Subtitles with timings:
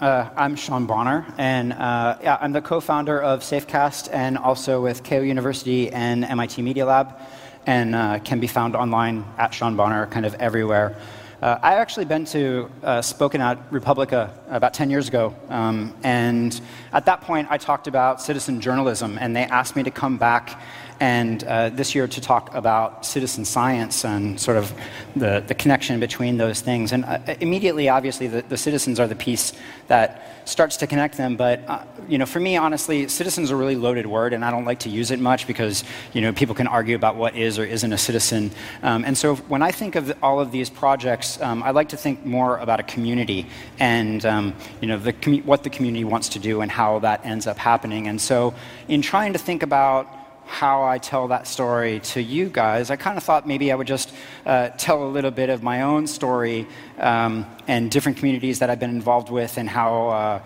[0.00, 5.02] Uh, I'm Sean Bonner, and uh, yeah, I'm the co-founder of Safecast, and also with
[5.02, 7.18] Keio University and MIT Media Lab,
[7.66, 10.96] and uh, can be found online at Sean Bonner, kind of everywhere.
[11.42, 16.60] Uh, I've actually been to uh, spoken at re:publica about 10 years ago, um, and
[16.92, 20.62] at that point I talked about citizen journalism, and they asked me to come back
[21.00, 24.72] and uh, this year to talk about citizen science and sort of
[25.14, 26.92] the, the connection between those things.
[26.92, 29.52] And uh, immediately, obviously, the, the, citizens are the piece
[29.86, 31.36] that starts to connect them.
[31.36, 34.50] But uh, you know, for me, honestly, citizens are a really loaded word, and I
[34.50, 37.58] don't like to use it much because you know people can argue about what is
[37.58, 38.50] or isn't a citizen.
[38.82, 41.96] Um, and so when I think of all of these projects, um, I like to
[41.96, 43.46] think more about a community
[43.78, 45.12] and um, you know the
[45.44, 48.08] what the community wants to do and how that ends up happening.
[48.08, 48.54] And so
[48.88, 50.17] in trying to think about
[50.48, 53.86] how I tell that story to you guys, I kind of thought maybe I would
[53.86, 54.12] just
[54.46, 56.66] uh, tell a little bit of my own story
[56.98, 60.08] um, and different communities that I've been involved with and how.
[60.08, 60.42] Uh,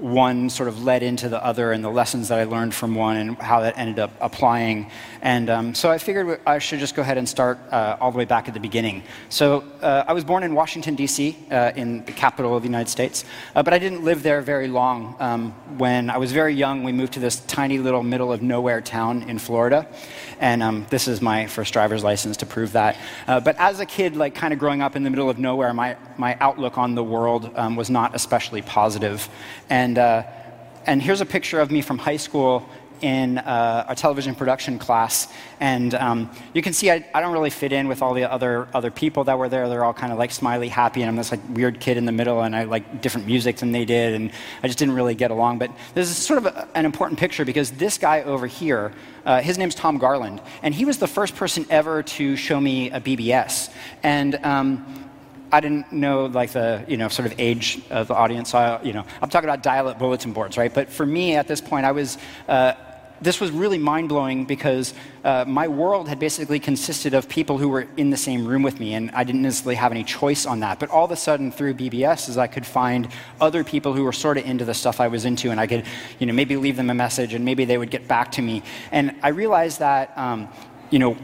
[0.00, 3.16] one sort of led into the other and the lessons that I learned from one
[3.16, 4.90] and how that ended up applying.
[5.22, 8.18] And um, so I figured I should just go ahead and start uh, all the
[8.18, 9.02] way back at the beginning.
[9.28, 12.90] So uh, I was born in Washington, D.C., uh, in the capital of the United
[12.90, 15.16] States, uh, but I didn't live there very long.
[15.18, 18.80] Um, when I was very young, we moved to this tiny little middle of nowhere
[18.80, 19.86] town in Florida.
[20.40, 22.96] And um, this is my first driver's license to prove that.
[23.26, 25.72] Uh, but as a kid, like kind of growing up in the middle of nowhere,
[25.72, 29.28] my, my outlook on the world um, was not especially positive.
[29.70, 30.22] And, uh,
[30.86, 32.68] and here's a picture of me from high school
[33.00, 35.28] in uh, a television production class,
[35.60, 38.66] and um, you can see I, I, don't really fit in with all the other
[38.72, 39.68] other people that were there.
[39.68, 42.12] They're all kind of like smiley, happy, and I'm this like weird kid in the
[42.12, 44.30] middle, and I like different music than they did, and
[44.62, 45.58] I just didn't really get along.
[45.58, 48.92] But this is sort of a, an important picture because this guy over here,
[49.26, 52.90] uh, his name's Tom Garland, and he was the first person ever to show me
[52.90, 53.70] a BBS,
[54.02, 54.36] and.
[54.44, 55.03] Um,
[55.54, 58.50] I didn't know like the you know sort of age of the audience.
[58.50, 60.74] So I, you know, I'm talking about dial-up bulletin boards, right?
[60.74, 62.72] But for me at this point, I was uh,
[63.20, 67.68] this was really mind blowing because uh, my world had basically consisted of people who
[67.68, 70.58] were in the same room with me, and I didn't necessarily have any choice on
[70.60, 70.80] that.
[70.80, 73.08] But all of a sudden, through BBS, is I could find
[73.40, 75.84] other people who were sort of into the stuff I was into, and I could,
[76.18, 78.64] you know, maybe leave them a message, and maybe they would get back to me.
[78.90, 80.48] And I realized that, um,
[80.90, 81.16] you know,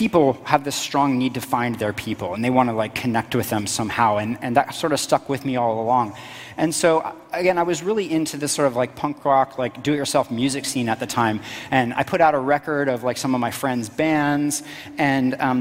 [0.00, 3.34] people have this strong need to find their people and they want to like connect
[3.34, 6.14] with them somehow and, and that sort of stuck with me all along.
[6.56, 10.30] And so again i was really into this sort of like punk rock like do-it-yourself
[10.30, 11.40] music scene at the time
[11.70, 14.64] and i put out a record of like some of my friends bands
[14.98, 15.58] and um,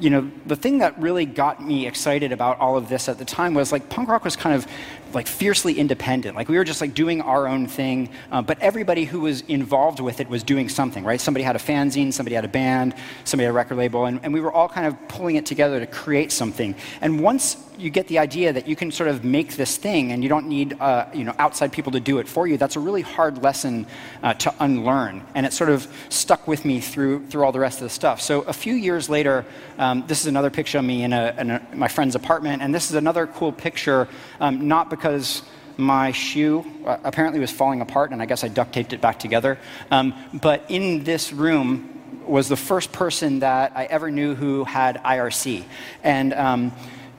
[0.00, 3.24] you know, the thing that really got me excited about all of this at the
[3.24, 4.66] time was like punk rock was kind of
[5.12, 6.36] like fiercely independent.
[6.36, 10.00] Like we were just like doing our own thing, uh, but everybody who was involved
[10.00, 11.20] with it was doing something, right?
[11.20, 14.32] Somebody had a fanzine, somebody had a band, somebody had a record label, and, and
[14.32, 16.74] we were all kind of pulling it together to create something.
[17.00, 20.22] And once you get the idea that you can sort of make this thing and
[20.22, 22.80] you don't need uh, you know, outside people to do it for you, that's a
[22.80, 23.86] really hard lesson
[24.22, 25.24] uh, to unlearn.
[25.34, 28.20] And it sort of stuck with me through, through all the rest of the stuff.
[28.20, 29.46] So a few years later,
[29.78, 32.74] um, this is another picture of me in, a, in a, my friend's apartment, and
[32.74, 34.08] this is another cool picture,
[34.40, 35.42] um, not because
[35.78, 39.18] my shoe uh, apparently was falling apart, and I guess I duct taped it back
[39.18, 39.58] together.
[39.90, 41.94] Um, but in this room
[42.26, 45.64] was the first person that I ever knew who had IRC.
[46.02, 46.72] And um,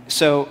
[0.08, 0.50] so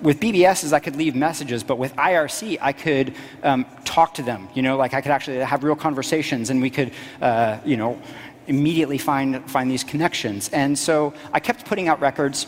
[0.00, 4.48] with BBSs, I could leave messages, but with IRC, I could um, talk to them.
[4.54, 8.00] You know, like I could actually have real conversations, and we could, uh, you know,
[8.46, 10.48] immediately find find these connections.
[10.50, 12.46] And so I kept putting out records,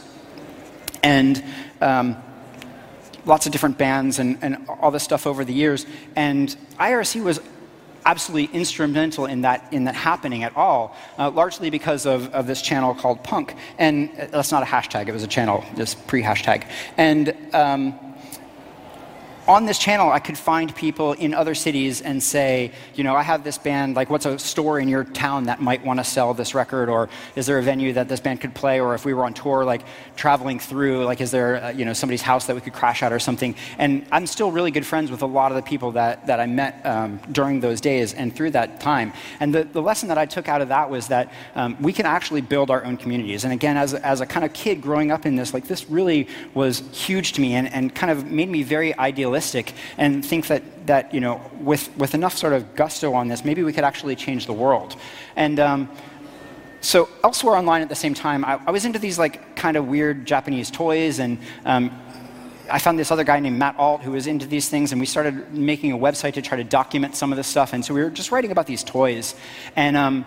[1.02, 1.42] and
[1.80, 2.16] um,
[3.24, 5.86] lots of different bands and, and all this stuff over the years.
[6.16, 7.40] And IRC was
[8.06, 12.60] absolutely instrumental in that, in that happening at all, uh, largely because of, of this
[12.60, 13.54] channel called Punk.
[13.78, 16.66] And uh, that's not a hashtag, it was a channel, just pre hashtag.
[16.96, 17.98] And um,
[19.46, 23.22] on this channel, I could find people in other cities and say, you know, I
[23.22, 26.32] have this band, like, what's a store in your town that might want to sell
[26.32, 26.88] this record?
[26.88, 28.80] Or is there a venue that this band could play?
[28.80, 29.82] Or if we were on tour, like,
[30.16, 33.12] traveling through, like, is there, uh, you know, somebody's house that we could crash at
[33.12, 33.54] or something?
[33.76, 36.46] And I'm still really good friends with a lot of the people that, that I
[36.46, 39.12] met um, during those days and through that time.
[39.40, 42.06] And the, the lesson that I took out of that was that um, we can
[42.06, 43.44] actually build our own communities.
[43.44, 46.28] And again, as, as a kind of kid growing up in this, like, this really
[46.54, 49.33] was huge to me and, and kind of made me very idealistic
[49.98, 53.62] and think that, that you know, with, with enough sort of gusto on this, maybe
[53.62, 54.96] we could actually change the world.
[55.36, 55.90] And um,
[56.80, 59.86] so elsewhere online at the same time, I, I, was into these like kind of
[59.86, 61.90] weird Japanese toys and um,
[62.70, 65.06] I found this other guy named Matt Alt who was into these things, and we
[65.06, 67.72] started making a website to try to document some of this stuff.
[67.72, 69.34] And so we were just writing about these toys.
[69.76, 70.24] And um,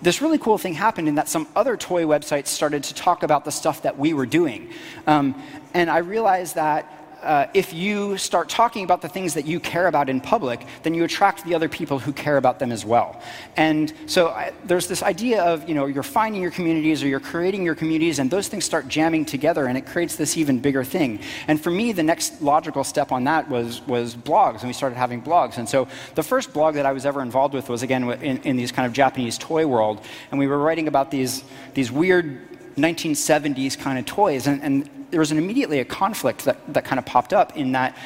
[0.00, 3.44] this really cool thing happened in that some other toy websites started to talk about
[3.44, 4.70] the stuff that we were doing.
[5.06, 5.40] Um,
[5.74, 6.90] and I realized that
[7.26, 10.94] uh, if you start talking about the things that you care about in public, then
[10.94, 13.20] you attract the other people who care about them as well.
[13.56, 17.20] And so I, there's this idea of, you know, you're finding your communities or you're
[17.20, 20.84] creating your communities, and those things start jamming together, and it creates this even bigger
[20.84, 21.20] thing.
[21.48, 24.96] And for me, the next logical step on that was, was blogs, and we started
[24.96, 25.58] having blogs.
[25.58, 28.56] And so the first blog that I was ever involved with was, again, in, in
[28.56, 30.00] these kind of Japanese toy world,
[30.30, 31.42] and we were writing about these,
[31.74, 32.40] these weird
[32.76, 34.46] 1970s kind of toys.
[34.46, 37.72] And, and there was an immediately a conflict that, that kind of popped up in
[37.72, 37.96] that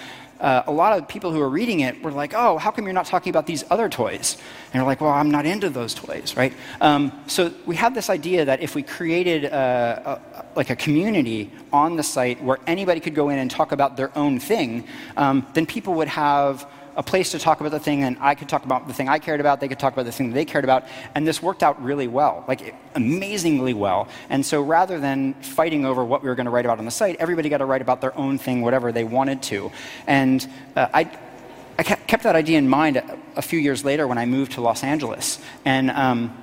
[0.41, 2.95] uh, a lot of people who were reading it were like, oh, how come you're
[2.95, 4.39] not talking about these other toys?
[4.67, 6.55] And you're like, well, I'm not into those toys, right?
[6.81, 11.51] Um, so we had this idea that if we created a, a, like a community
[11.73, 14.87] on the site where anybody could go in and talk about their own thing,
[15.17, 16.67] um, then people would have
[16.97, 19.19] a place to talk about the thing, and I could talk about the thing I
[19.19, 20.85] cared about, they could talk about the thing they cared about,
[21.15, 24.09] and this worked out really well, like amazingly well.
[24.29, 26.91] And so rather than fighting over what we were going to write about on the
[26.91, 29.71] site, everybody got to write about their own thing, whatever they wanted to.
[30.07, 30.47] And
[30.77, 31.19] uh, I,
[31.79, 34.61] I kept that idea in mind a, a, few years later when I moved to
[34.61, 35.39] Los Angeles.
[35.65, 36.37] And um,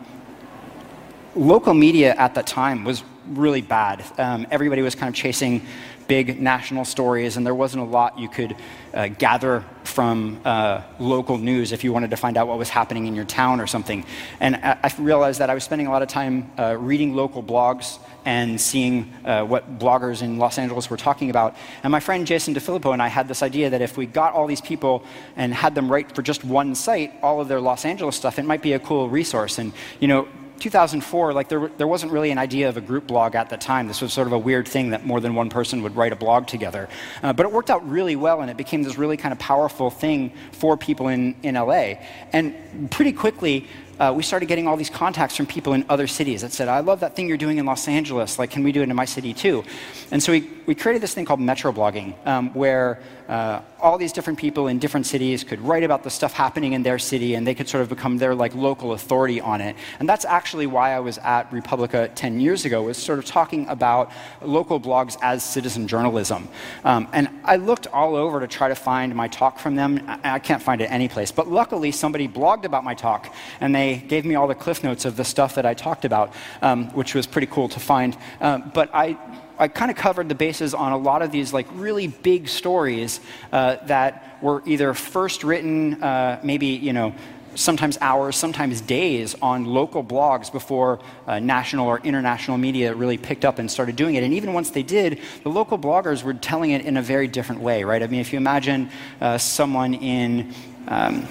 [1.36, 4.04] local media at that time was really bad.
[4.18, 5.66] Um, everybody was kind of chasing
[6.07, 8.56] big national stories, and there wasn't a lot you could
[8.94, 13.07] uh, gather from uh, local news if you wanted to find out what was happening
[13.07, 14.06] in your town or something.
[14.39, 17.44] And I, I realized that I was spending a lot of time uh, reading local
[17.44, 21.56] blogs and seeing uh, what bloggers in Los Angeles were talking about.
[21.83, 24.48] And my friend Jason DeFilippo and I had this idea that if we got all
[24.48, 25.03] these people
[25.38, 28.44] and had them write for just one site all of their Los Angeles stuff, it
[28.44, 29.60] might be a cool resource.
[29.60, 29.71] And,
[30.01, 30.27] you know,
[30.59, 33.88] 2004, like there, there wasn't really an idea of a group blog at the time.
[33.88, 36.15] This was sort of a weird thing that more than one person would write a
[36.15, 36.89] blog together.
[37.24, 39.89] Uh, but it worked out really well, and it became this really kind of powerful
[39.89, 41.95] thing for people in, in LA.
[42.33, 43.68] And pretty quickly,
[44.00, 46.80] uh, we started getting all these contacts from people in other cities that said, I
[46.80, 48.38] love that thing you're doing in Los Angeles.
[48.38, 49.64] Like, can we do it in my city too?
[50.12, 54.40] And so we, we created this thing called Metroblogging, um, where uh, all these different
[54.40, 57.54] people in different cities could write about the stuff happening in their city and they
[57.54, 59.76] could sort of become their like local authority on it.
[60.00, 63.68] And that's actually why I was at re:publica 10 years ago, was sort of talking
[63.68, 64.12] about
[64.42, 66.48] local blogs as citizen journalism.
[66.84, 70.02] Um, and I looked all over to try to find my talk from them.
[70.08, 71.32] I, I can't find it anyplace.
[71.32, 75.06] But luckily, somebody blogged about my talk and they gave me all the cliff notes
[75.06, 78.18] of the stuff that I talked about, um, which was pretty cool to find.
[78.42, 79.18] Uh, but I
[79.60, 83.19] I kind of covered the bases on a lot of these like really big stories
[83.51, 87.16] uh, that were either first written, uh, maybe you know,
[87.56, 93.44] sometimes hours, sometimes days on local blogs before uh, national or international media really picked
[93.44, 94.24] up and started doing it.
[94.24, 97.62] And even once they did, the local bloggers were telling it in a very different
[97.62, 98.04] way, right?
[98.04, 100.54] I mean, if you imagine uh, someone in
[100.88, 101.28] um,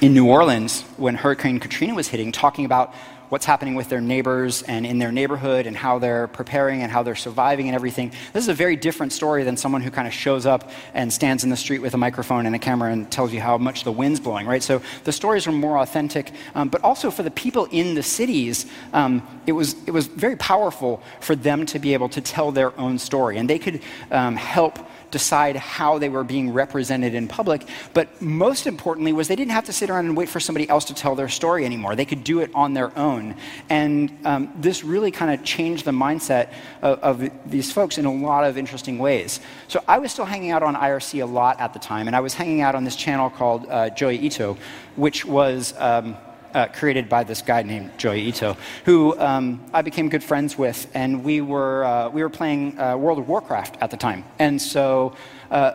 [0.00, 2.94] in New Orleans when Hurricane Katrina was hitting, talking about
[3.30, 7.02] what's happening with their neighbors and in their neighborhood and how they're preparing and how
[7.02, 8.10] they're surviving and everything.
[8.32, 11.44] This is a very different story than someone who kind of shows up and stands
[11.44, 13.92] in the street with a microphone and a camera and tells you how much the
[13.92, 14.62] wind's blowing, right?
[14.62, 18.66] So the stories are more authentic, um, but also for the people in the cities,
[18.92, 22.78] um, it, was, it was very powerful for them to be able to tell their
[22.78, 23.36] own story.
[23.36, 24.78] And they could um, help
[25.10, 27.66] decide how they were being represented in public.
[27.94, 30.84] But most importantly was they didn't have to sit around and wait for somebody else
[30.86, 31.96] to tell their story anymore.
[31.96, 33.36] They could do it on their own.
[33.68, 38.12] And um, this really kind of changed the mindset of, of, these folks in a
[38.12, 39.40] lot of interesting ways.
[39.68, 42.20] So I was still hanging out on IRC a lot at the time, and I
[42.20, 44.56] was hanging out on this channel called uh, Joi Ito,
[44.96, 46.16] which was um,
[46.54, 50.86] uh, created by this guy named Joi Ito, who um, I became good friends with,
[50.94, 54.24] and we were, uh, we were playing uh, World of Warcraft at the time.
[54.38, 55.14] And so
[55.50, 55.72] uh,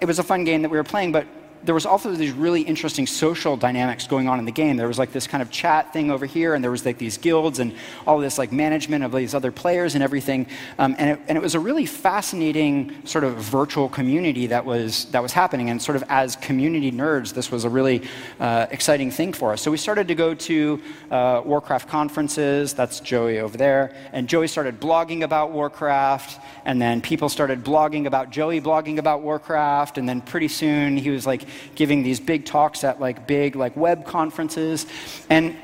[0.00, 1.26] it was a fun game that we were playing, but
[1.64, 4.76] there was also these really interesting social dynamics going on in the game.
[4.76, 7.18] There was like this kind of chat thing over here, and there was like these
[7.18, 7.74] guilds and
[8.06, 10.46] all this like management of these other players and everything.
[10.78, 15.06] Um, and, it, and it was a really fascinating sort of virtual community that was
[15.06, 15.70] that was happening.
[15.70, 18.02] And sort of as community nerds, this was a really
[18.38, 19.62] uh, exciting thing for us.
[19.62, 22.74] So we started to go to uh, Warcraft conferences.
[22.74, 28.06] That's Joi over there, and Joi started blogging about Warcraft, and then people started blogging
[28.06, 32.44] about Joi blogging about Warcraft, and then pretty soon he was like giving these big
[32.44, 34.86] talks at like big like web conferences.
[35.30, 35.56] And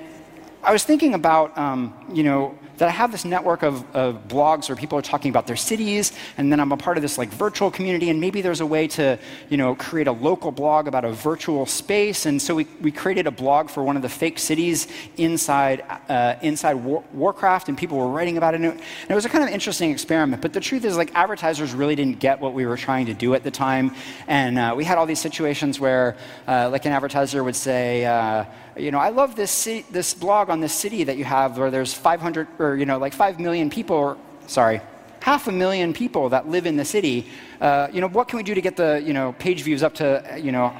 [0.65, 4.69] I was thinking about, um, you know, that I have this network of, of, blogs
[4.69, 7.29] where people are talking about their cities, and then I'm a part of this like
[7.29, 11.05] virtual community, and maybe there's a way to, you know, create a local blog about
[11.05, 12.27] a virtual space.
[12.27, 16.37] And so we, we created a blog for one of the fake cities inside, uh,
[16.43, 18.63] inside War, Warcraft, and people were writing about it.
[18.63, 20.43] And it was a kind of interesting experiment.
[20.43, 23.35] But the truth is, like, advertisers really didn't get what we were trying to do
[23.35, 23.95] at the time.
[24.27, 26.17] And uh, we had all these situations where,
[26.49, 28.45] uh, like, an advertiser would say, uh,
[28.77, 31.71] you know, I love this, city, this blog on this city that you have where
[31.71, 34.81] there's 500 or, you know, like 5 million people, or, sorry,
[35.21, 37.27] half a million people that live in the city.
[37.61, 39.95] Uh, you know, what can we do to get the, you know, page views up
[39.95, 40.77] to, you know,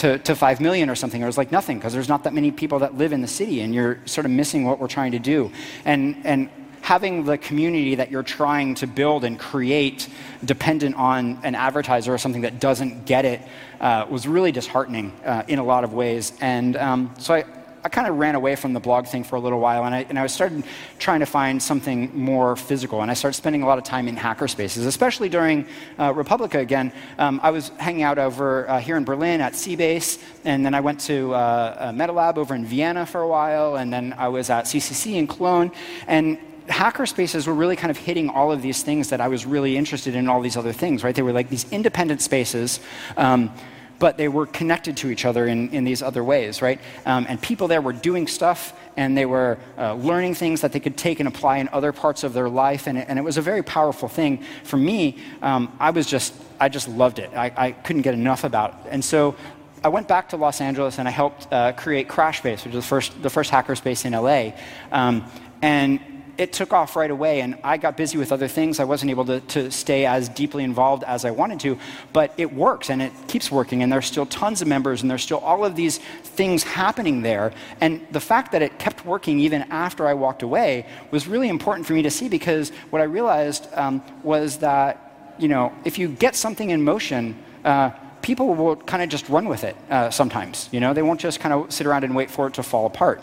[0.00, 1.20] to, to 5 million or something.
[1.20, 3.60] It was like nothing because there's not that many people that live in the city
[3.60, 5.52] and you're sort of missing what we're trying to do.
[5.84, 6.48] And, and
[6.82, 10.08] having the community that you're trying to build and create
[10.44, 13.40] dependent on an advertiser or something that doesn't get it
[13.80, 16.32] uh, was really disheartening uh, in a lot of ways.
[16.40, 17.44] And um, so I,
[17.82, 20.04] I kind of ran away from the blog thing for a little while, and I,
[20.08, 20.64] and I started
[20.98, 23.00] trying to find something more physical.
[23.00, 25.66] And I started spending a lot of time in hacker spaces, especially during
[25.98, 26.92] uh, re:publica again.
[27.18, 30.80] Um, I was hanging out over uh, here in Berlin at c-base, and then I
[30.80, 34.66] went to uh, MetaLab over in Vienna for a while, and then I was at
[34.66, 35.72] CCC in Cologne.
[36.06, 36.38] And
[36.70, 40.14] hackerspaces were really kind of hitting all of these things that I was really interested
[40.14, 41.14] in, all these other things, right?
[41.14, 42.80] They were like these independent spaces.
[43.16, 43.52] Um,
[44.00, 46.80] but they were connected to each other in, in these other ways, right?
[47.04, 50.80] Um, and people there were doing stuff and they were uh, learning things that they
[50.80, 52.86] could take and apply in other parts of their life.
[52.86, 54.42] And it, and it was a very powerful thing.
[54.64, 57.30] For me, um, I was just, I just loved it.
[57.36, 58.76] I, I couldn't get enough about it.
[58.90, 59.36] And so
[59.84, 62.84] I went back to Los Angeles and I helped uh, create Crash Space, which was
[62.84, 64.58] the first, the first hackerspace in LA.
[64.90, 65.30] Um,
[65.62, 66.00] and
[66.40, 68.80] it took off right away, and I got busy with other things.
[68.80, 71.78] I wasn't able to, to stay as deeply involved as I wanted to,
[72.14, 75.22] but it works and it keeps working, and there's still tons of members, and there's
[75.22, 77.52] still all of these things happening there.
[77.82, 81.86] And the fact that it kept working even after I walked away was really important
[81.86, 86.08] for me to see because what I realized um, was that, you know, if you
[86.08, 87.90] get something in motion, uh,
[88.22, 90.70] people will kind of just run with it uh, sometimes.
[90.72, 92.86] You know, they won't just kind of sit around and wait for it to fall
[92.86, 93.22] apart.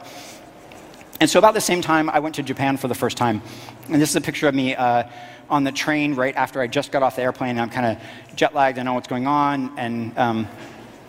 [1.20, 3.42] And so, about the same time, I went to Japan for the first time.
[3.90, 5.04] And this is a picture of me uh,
[5.50, 7.58] on the train right after I just got off the airplane.
[7.58, 9.74] I'm kind of jet lagged, I know what's going on.
[9.80, 10.48] And um,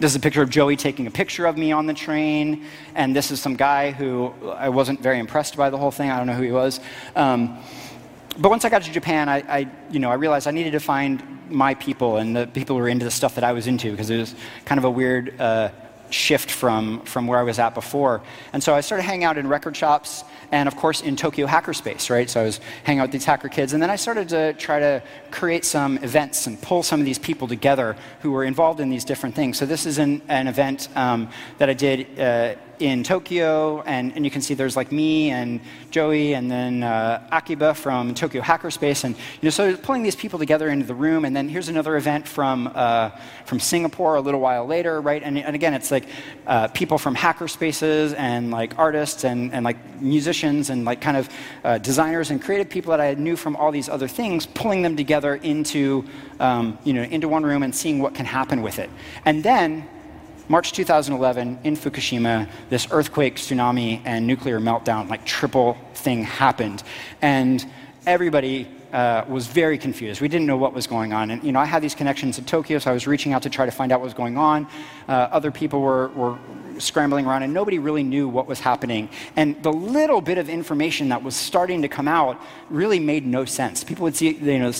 [0.00, 2.64] this is a picture of Joi taking a picture of me on the train.
[2.94, 6.10] And this is some guy who I wasn't very impressed by the whole thing.
[6.10, 6.80] I don't know who he was.
[7.14, 7.58] Um,
[8.38, 10.80] but once I got to Japan, I, I, you know, I realized I needed to
[10.80, 13.90] find my people and the people who were into the stuff that I was into
[13.90, 14.34] because it was
[14.64, 15.38] kind of a weird.
[15.38, 15.68] Uh,
[16.10, 18.22] shift from, from where I was at before.
[18.52, 22.10] And so I started hanging out in record shops and, of course, in Tokyo Hackerspace,
[22.10, 22.28] right?
[22.28, 23.72] So I was hanging out with these hacker kids.
[23.72, 27.18] And then I started to try to create some events and pull some of these
[27.18, 29.58] people together who were involved in these different things.
[29.58, 32.18] So this is an, an event um, that I did.
[32.18, 36.82] Uh, in Tokyo, and, and you can see there's like me and Joi and then
[36.82, 40.94] uh, Akiba from Tokyo Hackerspace, and you know, so pulling these people together into the
[40.94, 43.10] room, and then here's another event from uh,
[43.44, 45.22] from Singapore a little while later, right?
[45.22, 46.04] And, and again, it's like
[46.46, 51.28] uh, people from hackerspaces and like artists and, and like musicians and like kind of
[51.64, 54.96] uh, designers and creative people that I knew from all these other things, pulling them
[54.96, 56.04] together into
[56.40, 58.90] um, you know into one room and seeing what can happen with it,
[59.24, 59.88] and then
[60.50, 66.82] March 2011 in Fukushima, this earthquake, tsunami, and nuclear meltdown, like triple thing happened.
[67.20, 67.64] And
[68.06, 70.22] everybody uh, was very confused.
[70.22, 71.30] We didn't know what was going on.
[71.30, 73.50] And, you know, I had these connections in Tokyo, so I was reaching out to
[73.50, 74.66] try to find out what was going on.
[75.06, 76.38] Uh, other people were, were
[76.78, 79.10] scrambling around, and nobody really knew what was happening.
[79.36, 82.40] And the little bit of information that was starting to come out
[82.70, 83.84] really made no sense.
[83.84, 84.72] People would see, you know,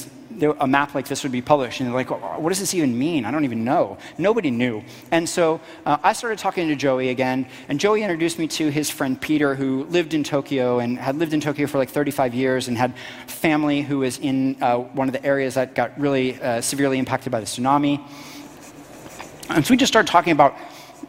[0.60, 1.80] a map like this would be published.
[1.80, 3.24] And they're like, what does this even mean?
[3.24, 3.98] I don't even know.
[4.18, 4.82] Nobody knew.
[5.10, 7.46] And so uh, I started talking to Joi again.
[7.68, 11.32] And Joi introduced me to his friend Peter, who lived in Tokyo and had lived
[11.32, 12.94] in Tokyo for like 35 years and had
[13.26, 17.32] family who was in uh, one of the areas that got really uh, severely impacted
[17.32, 18.00] by the tsunami.
[19.48, 20.56] And so we just started talking about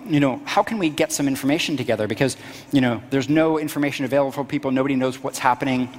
[0.06, 2.08] you know, how can we get some information together?
[2.08, 2.38] Because,
[2.72, 4.72] you know, there's no information available for people.
[4.72, 5.90] Nobody knows what's happening.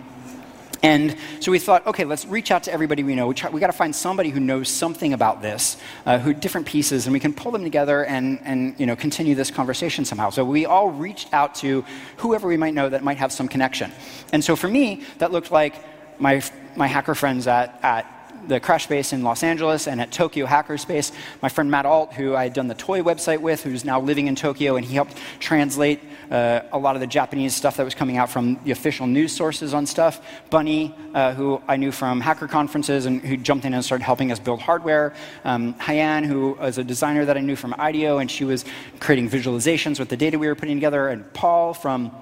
[0.82, 3.26] And so we thought, okay, let's reach out to everybody we know.
[3.26, 7.06] We, we got to find somebody who knows something about this, uh, who different pieces,
[7.06, 10.30] and we can pull them together and, and you know, continue this conversation somehow.
[10.30, 11.84] So we all reached out to
[12.18, 13.92] whoever we might know that might have some connection.
[14.32, 15.74] And so for me, that looked like
[16.18, 16.42] my,
[16.76, 18.06] my hacker friends at, at
[18.46, 21.12] the Crash Space in Los Angeles and at Tokyo Hackerspace.
[21.42, 24.26] My friend Matt Alt, who I had done the toy website with, who's now living
[24.26, 27.94] in Tokyo, and he helped translate uh, a lot of the Japanese stuff that was
[27.94, 30.20] coming out from the official news sources on stuff.
[30.50, 34.32] Bunnie, uh, who I knew from hacker conferences and who jumped in and started helping
[34.32, 35.14] us build hardware.
[35.44, 38.64] Um, Haiyan, who was a designer that I knew from IDEO, and she was
[39.00, 41.08] creating visualizations with the data we were putting together.
[41.08, 42.12] And Paul from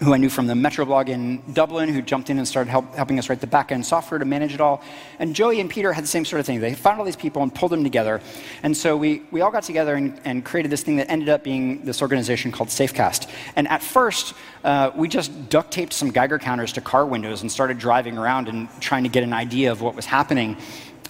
[0.00, 3.18] who I knew from the Metroblog in Dublin, who jumped in and started help, helping
[3.18, 4.82] us write the backend software to manage it all.
[5.18, 6.58] And Joi and Peter had the same sort of thing.
[6.58, 8.22] They found all these people and pulled them together.
[8.62, 11.44] And so we, we all got together and, and created this thing that ended up
[11.44, 13.28] being this organization called Safecast.
[13.56, 14.32] And at first,
[14.64, 18.48] uh, we just duct taped some Geiger counters to car windows and started driving around
[18.48, 20.56] and trying to get an idea of what was happening.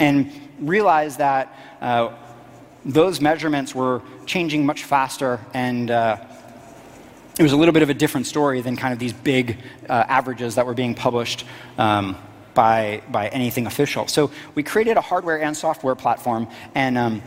[0.00, 2.12] And realized that uh,
[2.84, 6.16] those measurements were changing much faster and uh,
[7.38, 9.58] it was a little bit of a different story than kind of these big
[9.88, 11.44] uh, averages that were being published
[11.78, 12.16] um,
[12.54, 14.06] by, by anything official.
[14.08, 17.22] So we created a hardware and software platform, and um,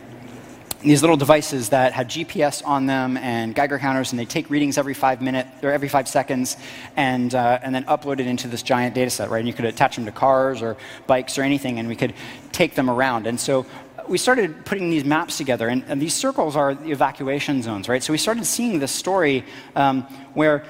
[0.83, 4.77] these little devices that had GPS on them and Geiger counters, and they take readings
[4.77, 6.57] every five minutes or every five seconds,
[6.95, 9.39] and uh, and then upload it into this giant data set, right?
[9.39, 10.75] And you could attach them to cars or
[11.07, 12.13] bikes or anything, and we could
[12.51, 13.27] take them around.
[13.27, 13.65] And so
[14.07, 18.03] we started putting these maps together, and, and these circles are the evacuation zones, right?
[18.03, 19.45] So we started seeing this story
[19.75, 20.65] um, where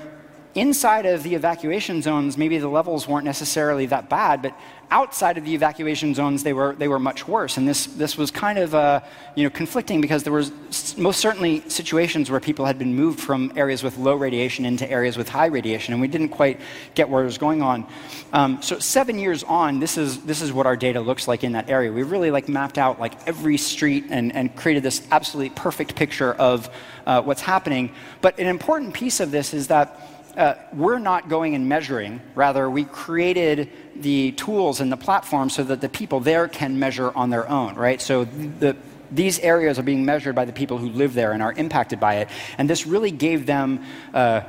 [0.55, 4.55] inside of the evacuation zones, maybe the levels weren't necessarily that bad, but
[4.91, 7.57] outside of the evacuation zones, they were, they were much worse.
[7.57, 8.99] And this, this was kind of uh,
[9.33, 10.51] you know, conflicting because there was
[10.95, 15.17] most certainly situations where people had been moved from areas with low radiation into areas
[15.17, 16.59] with high radiation, and we didn't quite
[16.93, 17.87] get what was going on.
[18.33, 21.53] Um, so seven years on, this is, this is what our data looks like in
[21.53, 21.91] that area.
[21.91, 26.33] We really like mapped out like every street and, and created this absolutely perfect picture
[26.33, 26.69] of
[27.07, 27.91] uh, what's happening.
[28.21, 32.21] But an important piece of this is that uh, we're not going and measuring.
[32.35, 37.11] Rather, we created the tools and the platform so that the people there can measure
[37.15, 38.01] on their own, right?
[38.01, 38.75] So the,
[39.11, 42.15] these areas are being measured by the people who live there and are impacted by
[42.15, 42.29] it.
[42.57, 43.83] And this really gave them.
[44.13, 44.41] Uh,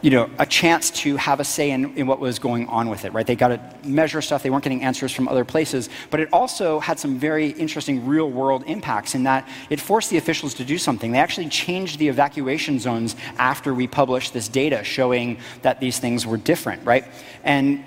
[0.00, 3.04] you know, a chance to have a say in, in what was going on with
[3.04, 3.26] it, right?
[3.26, 4.42] They got to measure stuff.
[4.42, 5.88] They weren't getting answers from other places.
[6.10, 10.16] But it also had some very interesting real world impacts in that it forced the
[10.16, 11.10] officials to do something.
[11.10, 16.24] They actually changed the evacuation zones after we published this data showing that these things
[16.24, 17.04] were different, right?
[17.42, 17.84] And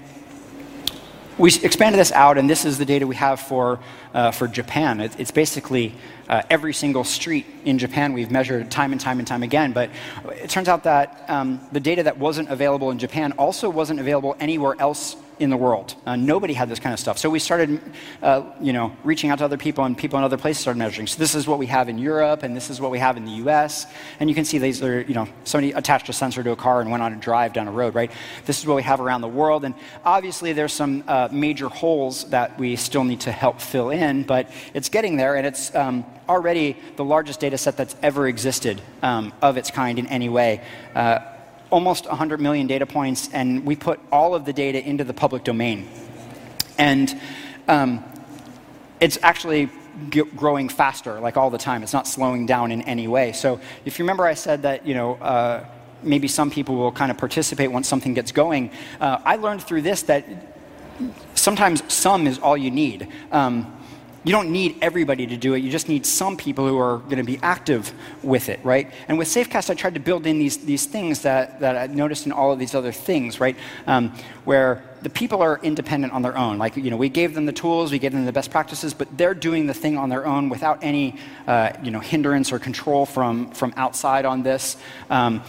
[1.41, 3.79] we expanded this out, and this is the data we have for,
[4.13, 5.01] uh, for Japan.
[5.01, 5.95] It, it's basically
[6.29, 9.71] uh, every single street in Japan we've measured time and time and time again.
[9.71, 9.89] But
[10.29, 14.37] it turns out that um, the data that wasn't available in Japan also wasn't available
[14.39, 15.95] anywhere else in the world.
[16.05, 17.17] Uh, nobody had this kind of stuff.
[17.17, 17.81] So we started,
[18.21, 21.07] uh, you know, reaching out to other people, and people in other places started measuring.
[21.07, 23.25] So this is what we have in Europe, and this is what we have in
[23.25, 23.87] the U.S.
[24.19, 26.79] And you can see these are, you know, somebody attached a sensor to a car
[26.79, 28.11] and went on a drive down a road, right?
[28.45, 29.73] This is what we have around the world, and
[30.05, 34.49] obviously there's some uh, major holes that we still need to help fill in, but
[34.75, 39.33] it's getting there, and it's um, already the largest data set that's ever existed um,
[39.41, 40.61] of its kind in any way.
[40.93, 41.19] Uh,
[41.71, 45.43] almost 100 million data points, and we put all of the data into the public
[45.43, 45.87] domain.
[46.77, 47.19] And
[47.67, 48.03] um,
[48.99, 49.69] it's actually
[50.09, 51.81] g- growing faster, like all the time.
[51.81, 53.31] It's not slowing down in any way.
[53.31, 55.65] So if you remember, I said that, you know, uh,
[56.03, 58.71] maybe some people will kind of participate once something gets going.
[58.99, 60.25] Uh, I learned through this that
[61.35, 63.07] sometimes some is all you need.
[63.31, 63.80] Um,
[64.23, 65.59] you don't need everybody to do it.
[65.59, 68.91] You just need some people who are going to be active with it, right?
[69.07, 72.27] And with Safecast, I tried to build in these, these things that, that I noticed
[72.27, 73.55] in all of these other things, right?
[73.87, 74.13] Um,
[74.45, 76.59] where the people are independent on their own.
[76.59, 79.07] Like, you know, we gave them the tools, we gave them the best practices, but
[79.17, 81.15] they're doing the thing on their own without any,
[81.47, 84.77] uh, you know, hindrance or control from, from outside on this.
[85.09, 85.41] Um,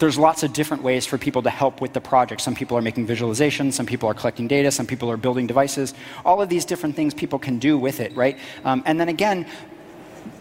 [0.00, 2.40] there's lots of different ways for people to help with the project.
[2.40, 5.94] Some people are making visualizations, some people are collecting data, some people are building devices.
[6.24, 8.38] All of these different things people can do with it, right?
[8.64, 9.46] Um, and then again,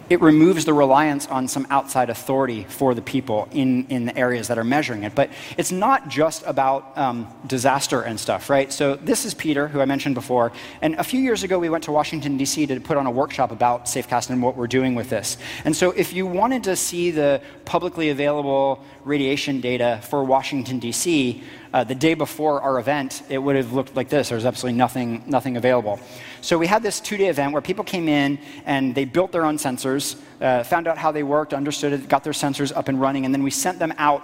[0.09, 4.47] it removes the reliance on some outside authority for the people in, in the areas
[4.47, 5.13] that are measuring it.
[5.13, 8.73] But it's not just about um, disaster and stuff, right?
[8.73, 10.51] So this is Peter, who I mentioned before.
[10.81, 12.65] And a few years ago, we went to Washington, D.C.
[12.67, 15.37] to put on a workshop about Safecast and what we're doing with this.
[15.63, 21.43] And so if you wanted to see the publicly available radiation data for Washington, D.C.,
[21.73, 24.29] uh, the day before our event, it would have looked like this.
[24.29, 25.99] There was absolutely nothing, nothing available.
[26.41, 29.45] So we had this two day event where people came in and they built their
[29.45, 32.99] own sensors, uh, found out how they worked, understood it, got their sensors up and
[32.99, 34.23] running, and then we sent them out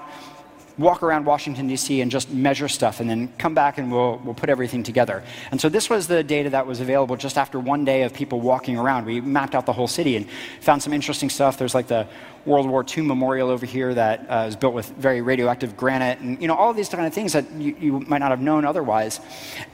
[0.78, 4.34] walk around Washington, D.C., and just measure stuff, and then come back and we'll, we'll
[4.34, 5.24] put everything together.
[5.52, 8.42] And so this was the data that was available just after one day of people
[8.42, 9.06] walking around.
[9.06, 10.28] We mapped out the whole city and
[10.60, 11.58] found some interesting stuff.
[11.58, 12.08] There's like the
[12.46, 16.42] World War II memorial over here that uh, is built with very radioactive granite, and
[16.42, 19.20] you know all these kind of things that you, you might not have known otherwise.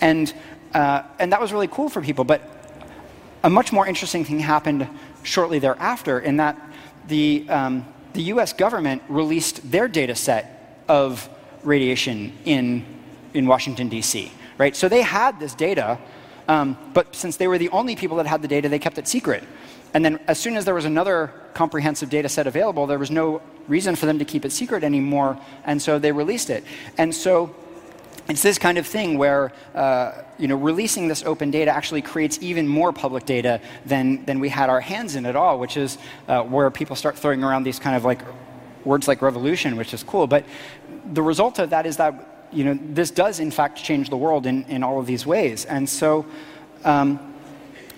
[0.02, 0.34] And,
[0.74, 2.24] uh, and that was really cool for people.
[2.24, 2.42] But
[3.44, 4.88] a much more interesting thing happened
[5.24, 6.60] shortly thereafter in that
[7.08, 10.61] the, um, the US government released their data set
[10.92, 11.30] of
[11.64, 12.84] radiation in,
[13.34, 14.76] in Washington, D.C., right?
[14.76, 15.98] So they had this data,
[16.50, 19.08] um, but since they were the only people that had the data, they kept it
[19.08, 19.42] secret.
[19.94, 23.42] And then as soon as there was another comprehensive data set available, there was no
[23.70, 26.66] reason for them to keep it secret anymore, and so they released it.
[26.98, 27.56] And so
[28.28, 32.38] it's this kind of thing where uh, you know, releasing this open data actually creates
[32.42, 35.98] even more public data than, than we had our hands in at all, which is
[36.28, 38.20] uh, where people start throwing around these kind of like
[38.86, 40.28] words like revolution, which is cool.
[40.28, 40.46] But
[41.14, 44.46] the result of that is that you know, this does in fact change the world
[44.46, 45.66] in, in all of these ways.
[45.66, 46.26] And so
[46.84, 47.20] um,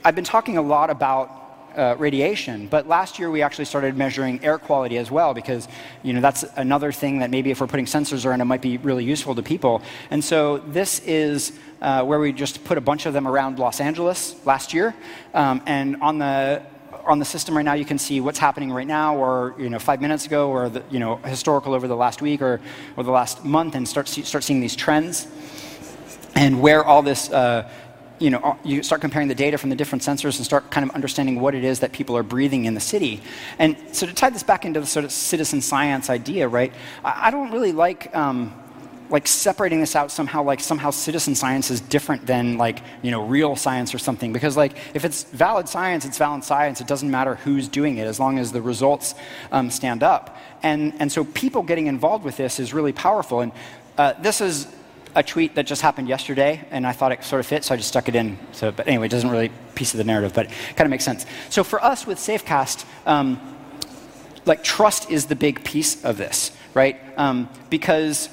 [0.03, 1.43] I've been talking a lot about
[1.75, 2.67] uh, radiation.
[2.67, 5.67] But last year we actually started measuring air quality as well because
[6.03, 8.77] you know that's another thing that maybe if we're putting sensors around it might be
[8.77, 9.81] really useful to people.
[10.11, 13.79] And so this is uh, where we just put a bunch of them around Los
[13.79, 14.93] Angeles last year.
[15.33, 16.61] Um, and on the
[17.05, 19.79] on the system right now, you can see what's happening right now, or you know,
[19.79, 22.61] five minutes ago, or the, you know, historical over the last week or,
[22.97, 25.27] or the last month, and start see, start seeing these trends,
[26.35, 27.29] and where all this.
[27.29, 27.69] Uh,
[28.19, 30.95] you know, you start comparing the data from the different sensors and start kind of
[30.95, 33.21] understanding what it is that people are breathing in the city.
[33.59, 36.71] And so to tie this back into the sort of citizen science idea, right?
[37.03, 38.53] I, I don't really like um,
[39.13, 43.23] like separating this out somehow like somehow citizen science is different than like you know
[43.23, 47.11] real science or something because like if it's valid science it's valid science it doesn't
[47.11, 49.13] matter who's doing it as long as the results
[49.51, 53.51] um, stand up and and so people getting involved with this is really powerful and
[53.99, 54.67] uh, this is
[55.15, 57.77] a tweet that just happened yesterday, and I thought it sort of fit, so I
[57.77, 58.35] just stuck it in.
[58.51, 61.05] So, but anyway, it doesn't really piece of the narrative, but it kind of makes
[61.05, 61.27] sense.
[61.51, 63.39] So for us with Safecast, um,
[64.45, 66.99] like trust is the big piece of this, right?
[67.15, 68.29] Um, because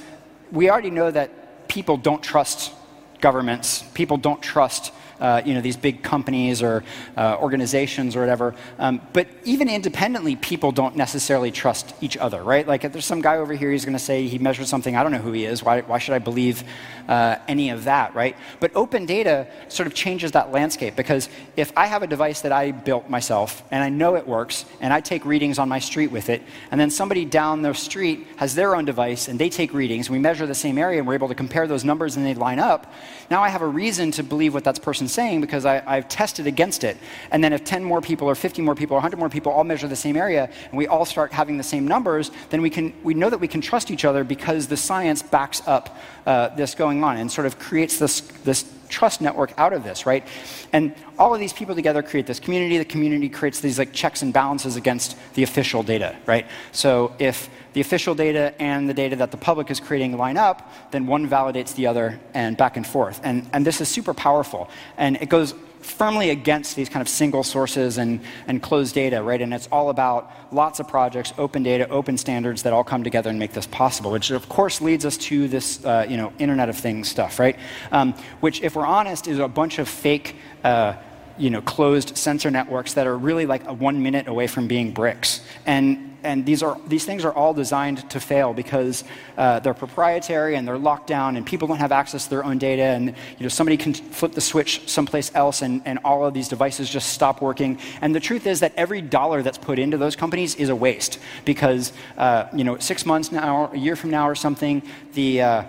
[0.53, 2.73] we already know that people don't trust
[3.21, 6.83] governments, people don't trust uh, you know, these big companies or
[7.17, 8.55] uh, organizations or whatever.
[8.79, 12.67] Um, but even independently, people don't necessarily trust each other, right?
[12.67, 15.03] Like if there's some guy over here, he's going to say he measured something, I
[15.03, 15.63] don't know who he is.
[15.63, 16.65] Why, why should I believe
[17.09, 18.37] uh, any of that, right?
[18.61, 22.53] But open data sort of changes that landscape because if I have a device that
[22.53, 26.11] I built myself and I know it works and I take readings on my street
[26.11, 29.75] with it, and then somebody down the street has their own device and they take
[29.75, 32.25] readings, and we measure the same area and we're able to compare those numbers and
[32.25, 32.93] they line up,
[33.31, 36.47] now I have a reason to believe what that person's saying because I, I've tested
[36.47, 36.97] against it.
[37.31, 39.65] And then if 10 more people or 50 more people or 100 more people all
[39.65, 42.95] measure the same area and we all start having the same numbers, then we, can,
[43.03, 45.97] we know that we can trust each other because the science backs up
[46.27, 50.05] uh, this going on and sort of creates this, this trust network out of this,
[50.05, 50.27] right?
[50.73, 52.79] And all of these people together create this community.
[52.79, 56.47] The community creates these like checks and balances against the official data, right?
[56.73, 60.73] So if the official data and the data that the public is creating line up,
[60.91, 63.21] then one validates the other and back and forth.
[63.23, 64.69] And, and this is super powerful.
[64.97, 69.41] And it goes firmly against these kind of single sources and, and closed data, right?
[69.41, 73.31] And it's all about lots of projects, open data, open standards that all come together
[73.31, 76.69] and make this possible, which of course leads us to this, uh, you know, Internet
[76.69, 77.57] of Things stuff, right?
[77.93, 80.37] Um, which, if we're honest, is a bunch of fake.
[80.63, 80.95] Uh,
[81.39, 84.93] you know, closed sensor networks that are really like a one minute away from being
[84.93, 85.41] bricks.
[85.65, 89.05] And and these, are, these things are all designed to fail because
[89.37, 92.59] uh, they're proprietary and they're locked down and people don't have access to their own
[92.59, 96.35] data and you know, somebody can flip the switch someplace else and, and all of
[96.35, 97.79] these devices just stop working.
[98.01, 101.19] And the truth is that every dollar that's put into those companies is a waste
[101.45, 104.83] because uh, you know, six months now, a year from now or something,
[105.15, 105.63] the, uh,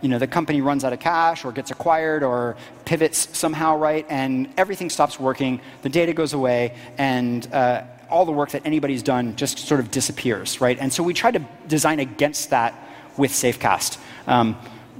[0.00, 4.06] you know, the company runs out of cash or gets acquired or pivots somehow, right?
[4.08, 9.02] And everything stops working, the data goes away, and uh, all the work that anybody's
[9.02, 10.78] done just sort of disappears, right?
[10.78, 12.74] And so we try to design against that
[13.16, 13.98] with Safecast.
[14.26, 14.56] Um,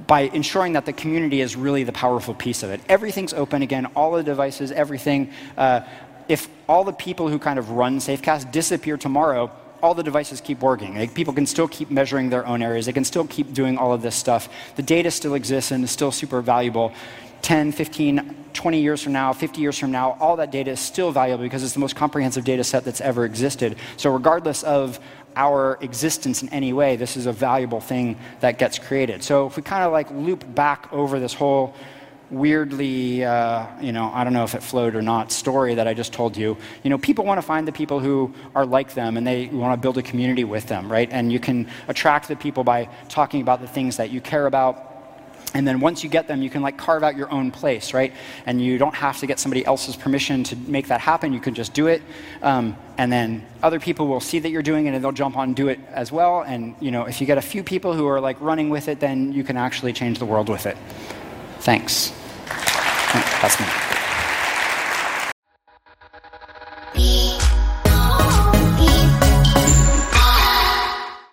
[0.07, 2.81] by ensuring that the community is really the powerful piece of it.
[2.89, 5.31] Everything's open again, all the devices, everything.
[5.57, 5.81] Uh,
[6.27, 10.61] if all the people who kind of run Safecast disappear tomorrow, all the devices keep
[10.61, 10.97] working.
[10.97, 12.85] Like, people can still keep measuring their own areas.
[12.85, 14.49] They can still keep doing all of this stuff.
[14.75, 16.93] The data still exists and is still super valuable.
[17.41, 21.11] 10, 15, 20 years from now, 50 years from now, all that data is still
[21.11, 23.77] valuable because it's the most comprehensive data set that's ever existed.
[23.97, 24.99] So, regardless of
[25.35, 29.23] our existence in any way, this is a valuable thing that gets created.
[29.23, 31.75] So, if we kind of like loop back over this whole
[32.31, 35.93] weirdly, uh, you know, I don't know if it flowed or not, story that I
[35.93, 39.17] just told you, you know, people want to find the people who are like them
[39.17, 41.09] and they want to build a community with them, right?
[41.11, 44.88] And you can attract the people by talking about the things that you care about
[45.53, 48.13] and then once you get them, you can like carve out your own place, right?
[48.45, 51.33] And you don't have to get somebody else's permission to make that happen.
[51.33, 52.01] You can just do it.
[52.41, 55.53] Um, and then other people will see that you're doing it and they'll jump on
[55.53, 56.41] do it as well.
[56.41, 58.99] And you know, if you get a few people who are like running with it,
[58.99, 60.77] then you can actually change the world with it.
[61.59, 62.13] Thanks.
[63.41, 63.98] That's me.